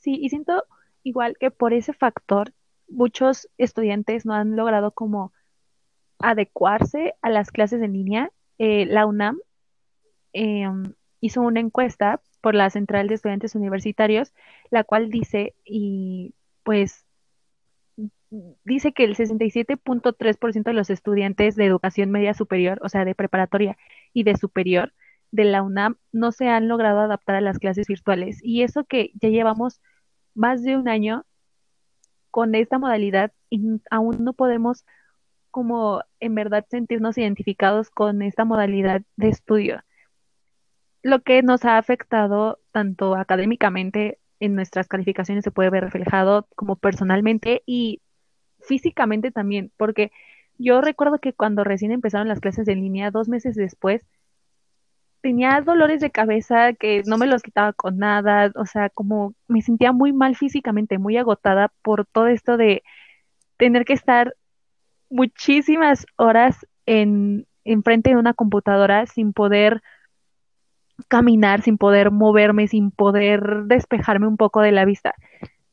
Sí, 0.00 0.16
y 0.18 0.30
siento 0.30 0.64
igual 1.02 1.36
que 1.38 1.50
por 1.50 1.74
ese 1.74 1.92
factor, 1.92 2.54
muchos 2.88 3.50
estudiantes 3.58 4.24
no 4.24 4.32
han 4.32 4.56
logrado 4.56 4.92
como 4.92 5.34
adecuarse 6.20 7.16
a 7.20 7.28
las 7.28 7.50
clases 7.50 7.82
en 7.82 7.92
línea. 7.92 8.32
Eh, 8.56 8.86
la 8.86 9.04
UNAM 9.04 9.40
em, 10.32 10.94
hizo 11.20 11.42
una 11.42 11.60
encuesta 11.60 12.22
por 12.40 12.54
la 12.54 12.70
Central 12.70 13.08
de 13.08 13.16
Estudiantes 13.16 13.54
Universitarios, 13.54 14.32
la 14.70 14.84
cual 14.84 15.10
dice, 15.10 15.54
y 15.66 16.32
pues 16.62 17.04
dice 18.30 18.92
que 18.92 19.04
el 19.04 19.16
67.3% 19.16 20.62
de 20.62 20.72
los 20.72 20.90
estudiantes 20.90 21.56
de 21.56 21.66
educación 21.66 22.10
media 22.10 22.34
superior, 22.34 22.78
o 22.82 22.88
sea, 22.88 23.04
de 23.04 23.14
preparatoria 23.14 23.76
y 24.12 24.24
de 24.24 24.36
superior, 24.36 24.92
de 25.30 25.44
la 25.44 25.62
UNAM 25.62 25.96
no 26.12 26.32
se 26.32 26.48
han 26.48 26.68
logrado 26.68 27.00
adaptar 27.00 27.36
a 27.36 27.40
las 27.40 27.58
clases 27.58 27.86
virtuales. 27.86 28.38
Y 28.42 28.62
eso 28.62 28.84
que 28.84 29.10
ya 29.14 29.28
llevamos 29.28 29.80
más 30.34 30.62
de 30.62 30.76
un 30.76 30.88
año 30.88 31.24
con 32.30 32.54
esta 32.54 32.78
modalidad 32.78 33.32
y 33.48 33.80
aún 33.90 34.22
no 34.22 34.32
podemos 34.32 34.84
como 35.50 36.02
en 36.20 36.34
verdad 36.34 36.66
sentirnos 36.68 37.16
identificados 37.16 37.90
con 37.90 38.20
esta 38.22 38.44
modalidad 38.44 39.02
de 39.16 39.28
estudio. 39.28 39.82
Lo 41.02 41.22
que 41.22 41.42
nos 41.42 41.64
ha 41.64 41.78
afectado 41.78 42.58
tanto 42.72 43.14
académicamente 43.14 44.18
en 44.38 44.54
nuestras 44.54 44.86
calificaciones 44.86 45.44
se 45.44 45.50
puede 45.50 45.70
ver 45.70 45.84
reflejado 45.84 46.46
como 46.56 46.76
personalmente 46.76 47.62
y 47.64 48.02
físicamente 48.66 49.30
también, 49.30 49.72
porque 49.76 50.12
yo 50.58 50.80
recuerdo 50.80 51.18
que 51.18 51.32
cuando 51.32 51.64
recién 51.64 51.92
empezaron 51.92 52.28
las 52.28 52.40
clases 52.40 52.68
en 52.68 52.80
línea, 52.80 53.10
dos 53.10 53.28
meses 53.28 53.56
después, 53.56 54.06
tenía 55.20 55.60
dolores 55.60 56.00
de 56.00 56.10
cabeza 56.10 56.72
que 56.72 57.02
no 57.06 57.18
me 57.18 57.26
los 57.26 57.42
quitaba 57.42 57.72
con 57.72 57.98
nada, 57.98 58.52
o 58.54 58.66
sea, 58.66 58.90
como 58.90 59.34
me 59.48 59.62
sentía 59.62 59.92
muy 59.92 60.12
mal 60.12 60.36
físicamente, 60.36 60.98
muy 60.98 61.16
agotada 61.16 61.72
por 61.82 62.06
todo 62.06 62.28
esto 62.28 62.56
de 62.56 62.82
tener 63.56 63.84
que 63.84 63.94
estar 63.94 64.34
muchísimas 65.10 66.06
horas 66.16 66.66
en, 66.86 67.46
en 67.64 67.82
frente 67.82 68.10
de 68.10 68.16
una 68.16 68.34
computadora 68.34 69.06
sin 69.06 69.32
poder 69.32 69.82
caminar, 71.08 71.62
sin 71.62 71.78
poder 71.78 72.10
moverme, 72.10 72.68
sin 72.68 72.90
poder 72.90 73.64
despejarme 73.64 74.26
un 74.26 74.36
poco 74.36 74.60
de 74.60 74.72
la 74.72 74.84
vista. 74.84 75.14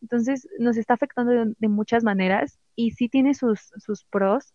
Entonces 0.01 0.47
nos 0.59 0.77
está 0.77 0.95
afectando 0.95 1.53
de, 1.57 1.67
muchas 1.67 2.03
maneras 2.03 2.59
y 2.75 2.91
sí 2.91 3.09
tiene 3.09 3.33
sus, 3.33 3.59
sus 3.77 4.03
pros, 4.05 4.53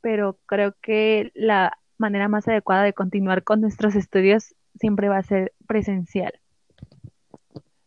pero 0.00 0.38
creo 0.46 0.74
que 0.80 1.30
la 1.34 1.78
manera 1.98 2.28
más 2.28 2.48
adecuada 2.48 2.82
de 2.82 2.94
continuar 2.94 3.44
con 3.44 3.60
nuestros 3.60 3.94
estudios 3.94 4.54
siempre 4.78 5.08
va 5.08 5.18
a 5.18 5.22
ser 5.22 5.52
presencial. 5.66 6.32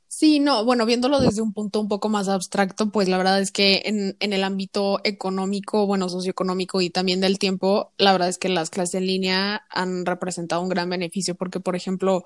Sí, 0.08 0.39
no, 0.39 0.63
bueno, 0.63 0.86
viéndolo 0.86 1.20
desde 1.20 1.42
un 1.42 1.53
punto 1.53 1.82
un 1.82 1.88
poco 1.88 2.08
más 2.08 2.30
abstracto, 2.30 2.92
pues 2.92 3.10
la 3.10 3.18
verdad 3.18 3.42
es 3.42 3.51
que 3.51 3.82
en, 3.86 4.15
en, 4.20 4.32
el 4.32 4.44
ámbito 4.44 5.00
económico, 5.03 5.88
bueno, 5.88 6.08
socioeconómico 6.08 6.82
y 6.82 6.92
también 6.92 7.20
del 7.20 7.39
tiempo, 7.39 7.94
la 7.98 8.12
verdad 8.12 8.30
es 8.30 8.38
que 8.38 8.48
las 8.48 8.70
clases 8.70 8.94
en 8.94 9.08
línea 9.08 9.65
han 9.72 10.06
representado 10.06 10.62
un 10.62 10.70
gran 10.70 10.88
beneficio 10.88 11.34
porque, 11.34 11.60
por 11.60 11.75
ejemplo, 11.75 12.25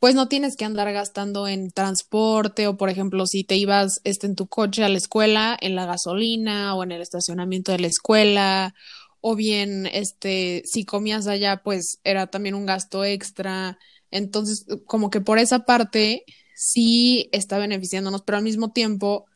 pues 0.00 0.14
no 0.14 0.28
tienes 0.28 0.56
que 0.56 0.64
andar 0.64 0.92
gastando 0.92 1.48
en 1.48 1.70
transporte 1.70 2.66
o, 2.68 2.76
por 2.76 2.88
ejemplo, 2.88 3.26
si 3.26 3.44
te 3.44 3.56
ibas 3.56 4.00
este, 4.04 4.26
en 4.26 4.36
tu 4.36 4.46
coche 4.46 4.84
a 4.84 4.88
la 4.88 4.98
escuela, 4.98 5.56
en 5.60 5.74
la 5.74 5.86
gasolina 5.86 6.74
o 6.74 6.84
en 6.84 6.92
el 6.92 7.02
estacionamiento 7.02 7.72
de 7.72 7.80
la 7.80 7.88
escuela, 7.88 8.74
o 9.20 9.34
bien, 9.34 9.86
este, 9.86 10.62
si 10.64 10.84
comías 10.84 11.26
allá, 11.26 11.62
pues 11.64 11.98
era 12.04 12.28
también 12.28 12.54
un 12.54 12.66
gasto 12.66 13.04
extra. 13.04 13.78
Entonces, 14.10 14.66
como 14.86 15.10
que 15.10 15.20
por 15.20 15.38
esa 15.38 15.64
parte 15.64 16.24
sí 16.54 17.28
está 17.32 17.58
beneficiándonos, 17.58 18.22
pero 18.22 18.38
al 18.38 18.44
mismo 18.44 18.72
tiempo 18.72 19.26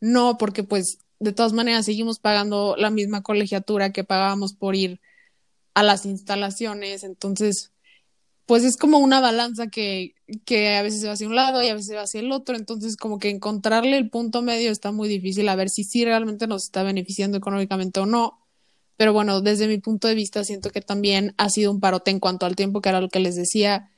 no, 0.00 0.38
porque 0.38 0.64
pues 0.64 0.98
de 1.18 1.32
todas 1.32 1.52
maneras 1.52 1.84
seguimos 1.86 2.18
pagando 2.18 2.76
la 2.76 2.90
misma 2.90 3.22
colegiatura 3.22 3.92
que 3.92 4.04
pagábamos 4.04 4.54
por 4.54 4.74
ir 4.76 5.00
a 5.74 5.82
las 5.82 6.06
instalaciones, 6.06 7.04
entonces 7.04 7.71
pues 8.52 8.64
es 8.64 8.76
como 8.76 8.98
una 8.98 9.18
balanza 9.18 9.68
que, 9.68 10.14
que 10.44 10.76
a 10.76 10.82
veces 10.82 11.00
se 11.00 11.06
va 11.06 11.14
hacia 11.14 11.26
un 11.26 11.34
lado 11.34 11.62
y 11.62 11.68
a 11.68 11.72
veces 11.72 11.86
se 11.86 11.94
va 11.94 12.02
hacia 12.02 12.20
el 12.20 12.30
otro, 12.32 12.54
entonces 12.54 12.98
como 12.98 13.18
que 13.18 13.30
encontrarle 13.30 13.96
el 13.96 14.10
punto 14.10 14.42
medio 14.42 14.70
está 14.70 14.92
muy 14.92 15.08
difícil 15.08 15.48
a 15.48 15.56
ver 15.56 15.70
si 15.70 15.84
sí 15.84 16.04
realmente 16.04 16.46
nos 16.46 16.64
está 16.64 16.82
beneficiando 16.82 17.38
económicamente 17.38 18.00
o 18.00 18.04
no. 18.04 18.40
Pero 18.98 19.14
bueno, 19.14 19.40
desde 19.40 19.68
mi 19.68 19.78
punto 19.78 20.06
de 20.06 20.14
vista 20.14 20.44
siento 20.44 20.68
que 20.68 20.82
también 20.82 21.34
ha 21.38 21.48
sido 21.48 21.70
un 21.70 21.80
parote 21.80 22.10
en 22.10 22.20
cuanto 22.20 22.44
al 22.44 22.54
tiempo, 22.54 22.82
que 22.82 22.90
era 22.90 23.00
lo 23.00 23.08
que 23.08 23.20
les 23.20 23.36
decía, 23.36 23.88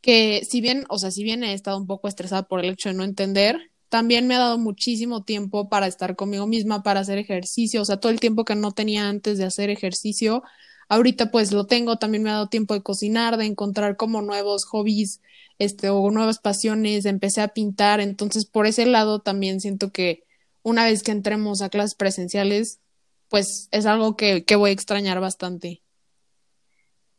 que 0.00 0.46
si 0.48 0.60
bien, 0.60 0.84
o 0.90 1.00
sea, 1.00 1.10
si 1.10 1.24
bien 1.24 1.42
he 1.42 1.52
estado 1.52 1.76
un 1.76 1.88
poco 1.88 2.06
estresada 2.06 2.44
por 2.44 2.60
el 2.64 2.70
hecho 2.70 2.90
de 2.90 2.94
no 2.94 3.02
entender, 3.02 3.72
también 3.88 4.28
me 4.28 4.36
ha 4.36 4.38
dado 4.38 4.58
muchísimo 4.58 5.24
tiempo 5.24 5.68
para 5.68 5.88
estar 5.88 6.14
conmigo 6.14 6.46
misma, 6.46 6.84
para 6.84 7.00
hacer 7.00 7.18
ejercicio, 7.18 7.82
o 7.82 7.84
sea, 7.84 7.96
todo 7.96 8.12
el 8.12 8.20
tiempo 8.20 8.44
que 8.44 8.54
no 8.54 8.70
tenía 8.70 9.08
antes 9.08 9.38
de 9.38 9.44
hacer 9.44 9.70
ejercicio, 9.70 10.44
ahorita 10.88 11.30
pues 11.30 11.52
lo 11.52 11.66
tengo, 11.66 11.96
también 11.96 12.22
me 12.22 12.30
ha 12.30 12.34
dado 12.34 12.48
tiempo 12.48 12.74
de 12.74 12.82
cocinar, 12.82 13.36
de 13.36 13.46
encontrar 13.46 13.96
como 13.96 14.22
nuevos 14.22 14.64
hobbies, 14.64 15.20
este, 15.58 15.88
o 15.88 16.10
nuevas 16.10 16.38
pasiones, 16.38 17.06
empecé 17.06 17.40
a 17.40 17.48
pintar, 17.48 18.00
entonces 18.00 18.44
por 18.46 18.66
ese 18.66 18.86
lado 18.86 19.20
también 19.20 19.60
siento 19.60 19.90
que 19.90 20.24
una 20.62 20.84
vez 20.84 21.02
que 21.02 21.12
entremos 21.12 21.62
a 21.62 21.68
clases 21.68 21.94
presenciales, 21.94 22.80
pues 23.28 23.68
es 23.70 23.86
algo 23.86 24.16
que, 24.16 24.44
que 24.44 24.56
voy 24.56 24.70
a 24.70 24.72
extrañar 24.72 25.20
bastante. 25.20 25.82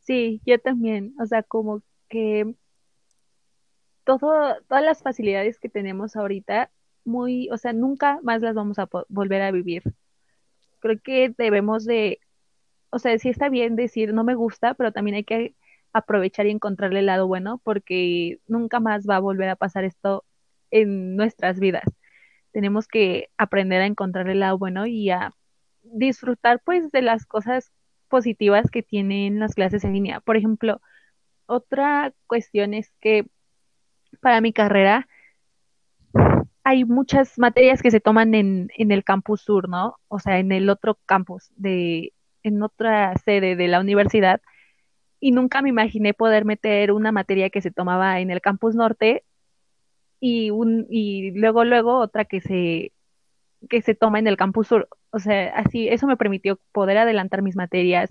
Sí, 0.01 0.41
yo 0.45 0.59
también, 0.59 1.15
o 1.19 1.25
sea, 1.25 1.43
como 1.43 1.81
que 2.09 2.55
todo, 4.03 4.55
todas 4.67 4.83
las 4.83 5.01
facilidades 5.01 5.59
que 5.59 5.69
tenemos 5.69 6.15
ahorita, 6.15 6.71
muy, 7.03 7.49
o 7.51 7.57
sea, 7.57 7.73
nunca 7.73 8.19
más 8.23 8.41
las 8.41 8.55
vamos 8.55 8.79
a 8.79 8.87
volver 9.09 9.41
a 9.41 9.51
vivir. 9.51 9.83
Creo 10.79 10.99
que 11.01 11.33
debemos 11.37 11.85
de, 11.85 12.19
o 12.95 12.99
sea, 12.99 13.19
sí 13.19 13.27
está 13.27 13.49
bien 13.49 13.75
decir 13.75 14.13
no 14.13 14.23
me 14.23 14.35
gusta, 14.35 14.73
pero 14.73 14.93
también 14.93 15.15
hay 15.17 15.25
que 15.25 15.53
aprovechar 15.91 16.45
y 16.45 16.51
encontrarle 16.51 16.99
el 16.99 17.07
lado 17.07 17.27
bueno, 17.27 17.59
porque 17.61 18.39
nunca 18.47 18.79
más 18.79 19.05
va 19.05 19.17
a 19.17 19.19
volver 19.19 19.49
a 19.49 19.57
pasar 19.57 19.83
esto 19.83 20.23
en 20.71 21.17
nuestras 21.17 21.59
vidas. 21.59 21.83
Tenemos 22.53 22.87
que 22.87 23.27
aprender 23.37 23.81
a 23.81 23.85
encontrar 23.85 24.29
el 24.29 24.39
lado 24.39 24.57
bueno 24.57 24.87
y 24.87 25.09
a 25.09 25.33
disfrutar 25.83 26.61
pues 26.63 26.89
de 26.91 27.01
las 27.01 27.25
cosas 27.25 27.73
positivas 28.07 28.71
que 28.71 28.81
tienen 28.81 29.39
las 29.39 29.55
clases 29.55 29.83
en 29.83 29.91
línea. 29.91 30.21
Por 30.21 30.37
ejemplo, 30.37 30.79
otra 31.47 32.13
cuestión 32.27 32.73
es 32.73 32.93
que 33.01 33.27
para 34.21 34.39
mi 34.39 34.53
carrera, 34.53 35.09
hay 36.63 36.85
muchas 36.85 37.37
materias 37.37 37.81
que 37.81 37.91
se 37.91 37.99
toman 37.99 38.33
en, 38.35 38.69
en 38.77 38.91
el 38.91 39.03
campus 39.03 39.41
sur, 39.41 39.67
¿no? 39.67 39.97
O 40.07 40.19
sea, 40.19 40.39
en 40.39 40.53
el 40.53 40.69
otro 40.69 40.97
campus, 41.05 41.51
de, 41.57 42.14
en 42.45 42.61
otra 42.61 43.15
sede 43.25 43.55
de 43.55 43.67
la 43.67 43.79
universidad. 43.79 44.41
Y 45.19 45.31
nunca 45.31 45.61
me 45.61 45.69
imaginé 45.69 46.13
poder 46.13 46.45
meter 46.45 46.91
una 46.91 47.11
materia 47.11 47.49
que 47.49 47.61
se 47.61 47.71
tomaba 47.71 48.19
en 48.19 48.31
el 48.31 48.41
campus 48.41 48.75
norte 48.75 49.23
y, 50.19 50.51
un, 50.51 50.87
y 50.89 51.31
luego, 51.31 51.65
luego 51.65 51.97
otra 51.97 52.25
que 52.25 52.41
se, 52.41 52.93
que 53.69 53.81
se 53.81 53.95
toma 53.95 54.19
en 54.19 54.27
el 54.27 54.37
campus 54.37 54.67
sur. 54.67 54.87
O 55.11 55.19
sea, 55.19 55.49
así, 55.55 55.87
eso 55.89 56.07
me 56.07 56.17
permitió 56.17 56.59
poder 56.71 56.97
adelantar 56.97 57.41
mis 57.41 57.55
materias, 57.55 58.09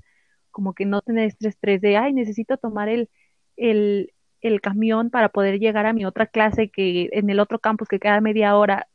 como 0.50 0.74
que 0.74 0.86
no 0.86 1.02
tener 1.02 1.26
este 1.28 1.48
estrés 1.48 1.80
de, 1.80 1.96
ay, 1.96 2.12
necesito 2.12 2.56
tomar 2.56 2.88
el, 2.88 3.08
el, 3.56 4.12
el 4.40 4.60
camión 4.60 5.10
para 5.10 5.28
poder 5.28 5.58
llegar 5.60 5.86
a 5.86 5.92
mi 5.92 6.04
otra 6.04 6.26
clase 6.26 6.70
que 6.70 7.08
en 7.12 7.30
el 7.30 7.40
otro 7.40 7.58
campus 7.60 7.88
que 7.88 8.00
queda 8.00 8.20
media 8.20 8.56
hora. 8.56 8.88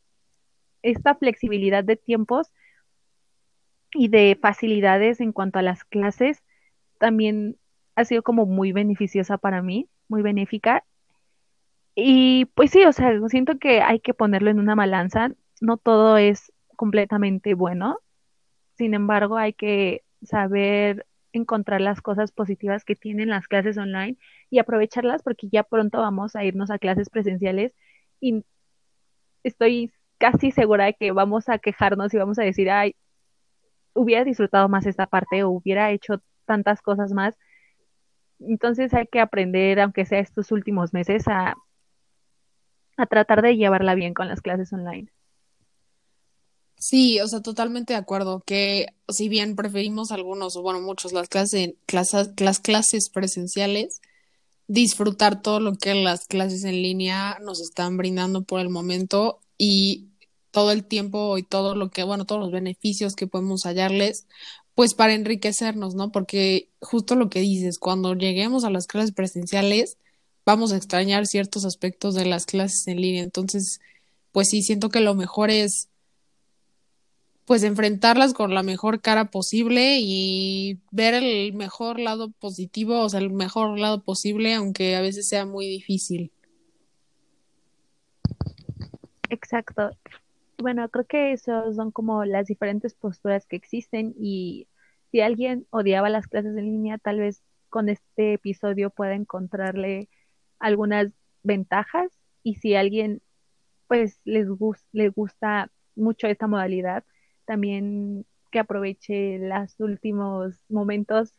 Esta 0.81 1.15
flexibilidad 1.15 1.84
de 1.84 1.98
tiempos 1.98 2.51
y 3.93 4.08
de 4.10 4.38
facilidades 4.41 5.19
en 5.19 5.31
cuanto 5.31 5.60
a 5.60 5.63
las 5.63 5.84
clases 5.84 6.43
también 7.00 7.58
ha 7.96 8.05
sido 8.05 8.24
como 8.24 8.46
muy 8.46 8.72
beneficiosa 8.72 9.38
para 9.38 9.62
mí, 9.62 9.89
muy 10.08 10.22
benéfica. 10.22 10.84
Y 11.96 12.46
pues 12.55 12.72
sí, 12.72 12.84
o 12.86 12.93
sea, 12.93 13.12
siento 13.27 13.58
que 13.60 13.81
hay 13.81 14.00
que 14.00 14.13
ponerlo 14.13 14.50
en 14.51 14.60
una 14.60 14.75
balanza. 14.75 15.31
No 15.62 15.77
todo 15.77 16.17
es 16.17 16.53
completamente 16.75 17.53
bueno. 17.55 18.00
Sin 18.77 18.93
embargo, 18.93 19.38
hay 19.38 19.53
que 19.53 20.03
saber 20.24 21.05
encontrar 21.34 21.81
las 21.81 22.01
cosas 22.01 22.31
positivas 22.31 22.86
que 22.86 22.96
tienen 22.96 23.29
las 23.29 23.48
clases 23.48 23.77
online 23.77 24.17
y 24.50 24.60
aprovecharlas 24.60 25.24
porque 25.24 25.48
ya 25.51 25.63
pronto 25.63 26.00
vamos 26.00 26.36
a 26.36 26.43
irnos 26.43 26.72
a 26.72 26.79
clases 26.79 27.10
presenciales 27.10 27.74
y 28.19 28.43
estoy 29.43 29.91
casi 30.17 30.51
segura 30.51 30.86
de 30.86 30.93
que 30.96 31.12
vamos 31.12 31.50
a 31.50 31.60
quejarnos 31.60 32.13
y 32.13 32.17
vamos 32.17 32.39
a 32.39 32.43
decir, 32.43 32.69
ay, 32.69 32.96
hubiera 33.93 34.24
disfrutado 34.24 34.69
más 34.69 34.86
esta 34.86 35.08
parte 35.08 35.43
o 35.43 35.50
hubiera 35.50 35.91
hecho 35.91 36.22
tantas 36.46 36.81
cosas 36.81 37.12
más. 37.12 37.36
Entonces 38.39 38.93
hay 38.93 39.08
que 39.08 39.19
aprender, 39.19 39.79
aunque 39.79 40.05
sea 40.05 40.19
estos 40.19 40.51
últimos 40.51 40.93
meses, 40.93 41.27
a, 41.27 41.55
a 42.98 43.05
tratar 43.05 43.41
de 43.41 43.58
llevarla 43.58 43.96
bien 43.96 44.13
con 44.13 44.27
las 44.27 44.41
clases 44.41 44.72
online. 44.74 45.12
Sí, 46.77 47.19
o 47.19 47.27
sea, 47.27 47.41
totalmente 47.41 47.91
de 47.93 48.00
acuerdo 48.00 48.41
que 48.46 48.88
si 49.10 49.27
bien 49.27 49.58
preferimos 49.58 50.12
algunos, 50.12 50.55
o 50.55 50.62
bueno, 50.62 50.79
muchos 50.79 51.12
las 51.12 51.27
clases, 51.27 51.74
las 52.38 52.60
clases 52.60 53.10
presenciales, 53.10 54.01
disfrutar 54.67 55.41
todo 55.41 55.60
lo 55.60 55.75
que 55.75 55.93
las 55.96 56.25
clases 56.27 56.63
en 56.63 56.81
línea 56.81 57.38
nos 57.41 57.60
están 57.60 57.98
brindando 57.98 58.43
por 58.43 58.62
el 58.62 58.69
momento 58.69 59.41
y 59.58 60.09
todo 60.51 60.72
el 60.72 60.84
tiempo 60.84 61.38
y 61.38 61.44
todo 61.44 61.75
lo 61.75 61.89
que, 61.89 62.03
bueno, 62.03 62.25
todos 62.25 62.41
los 62.41 62.51
beneficios 62.51 63.15
que 63.15 63.27
podemos 63.27 63.63
hallarles, 63.63 64.25
pues 64.75 64.94
para 64.94 65.13
enriquecernos, 65.13 65.96
¿no? 65.96 66.12
Porque 66.12 66.70
justo 66.79 67.15
lo 67.15 67.29
que 67.29 67.41
dices, 67.41 67.79
cuando 67.79 68.13
lleguemos 68.15 68.63
a 68.63 68.70
las 68.70 68.88
clases 68.88 69.12
presenciales, 69.12 69.98
vamos 70.46 70.72
a 70.72 70.77
extrañar 70.77 71.27
ciertos 71.27 71.65
aspectos 71.65 72.15
de 72.15 72.25
las 72.25 72.46
clases 72.46 72.88
en 72.88 73.01
línea. 73.01 73.24
Entonces, 73.24 73.79
pues 74.32 74.48
sí, 74.50 74.62
siento 74.62 74.89
que 74.89 75.00
lo 75.00 75.15
mejor 75.15 75.50
es 75.51 75.89
pues 77.50 77.63
enfrentarlas 77.63 78.34
con 78.36 78.53
la 78.53 78.62
mejor 78.62 79.01
cara 79.01 79.32
posible 79.32 79.98
y 80.00 80.77
ver 80.91 81.15
el 81.15 81.51
mejor 81.53 82.00
lado 82.00 82.29
positivo, 82.29 83.01
o 83.01 83.10
sea, 83.10 83.20
el 83.22 83.32
mejor 83.32 83.79
lado 83.79 84.03
posible, 84.03 84.53
aunque 84.53 84.96
a 84.96 85.01
veces 85.01 85.27
sea 85.27 85.48
muy 85.48 85.65
difícil. 85.68 86.32
Exacto. 89.32 89.89
Bueno, 90.62 90.89
creo 90.89 91.06
que 91.06 91.32
esos 91.32 91.75
son 91.75 91.92
como 91.92 92.25
las 92.25 92.48
diferentes 92.48 92.94
posturas 92.94 93.46
que 93.46 93.56
existen 93.56 94.13
y 94.18 94.68
si 95.10 95.22
alguien 95.22 95.66
odiaba 95.70 96.10
las 96.10 96.28
clases 96.28 96.56
en 96.58 96.66
línea, 96.66 96.98
tal 96.98 97.20
vez 97.20 97.42
con 97.70 97.88
este 97.88 98.34
episodio 98.34 98.89
pueda 98.89 99.13
encontrarle 99.13 100.10
algunas 100.60 101.13
ventajas 101.44 102.12
y 102.44 102.56
si 102.56 102.75
alguien 102.75 103.22
pues 103.88 104.20
les, 104.25 104.48
les 104.92 105.13
gusta 105.13 105.72
mucho 105.96 106.28
esta 106.28 106.48
modalidad, 106.48 107.06
también 107.46 108.25
que 108.51 108.60
aproveche 108.60 109.39
los 109.39 109.80
últimos 109.80 110.56
momentos 110.68 111.34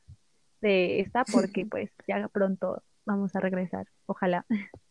de 0.63 1.01
esta 1.01 1.25
porque 1.25 1.67
pues 1.71 1.91
ya 2.09 2.27
pronto 2.29 2.83
vamos 3.05 3.37
a 3.37 3.41
regresar, 3.41 3.87
ojalá. 4.07 4.47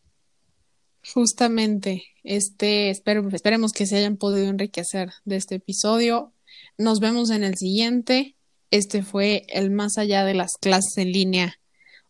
Justamente, 1.13 2.03
este, 2.23 2.89
esperemos 2.89 3.71
que 3.71 3.85
se 3.85 3.97
hayan 3.97 4.17
podido 4.17 4.47
enriquecer 4.47 5.11
de 5.25 5.37
este 5.37 5.55
episodio. 5.55 6.33
Nos 6.77 6.99
vemos 6.99 7.29
en 7.29 7.43
el 7.43 7.55
siguiente. 7.55 8.35
Este 8.71 9.01
fue 9.01 9.45
el 9.49 9.71
más 9.71 9.97
allá 9.97 10.23
de 10.25 10.33
las 10.33 10.53
clases 10.59 10.97
en 10.97 11.11
línea. 11.11 11.55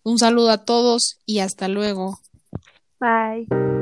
Un 0.04 0.18
saludo 0.18 0.50
a 0.50 0.66
todos 0.66 1.20
y 1.26 1.40
hasta 1.40 1.68
luego. 1.68 2.20
Bye. 3.00 3.79